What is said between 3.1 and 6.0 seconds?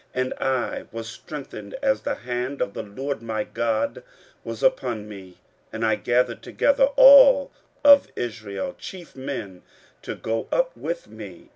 my God was upon me, and I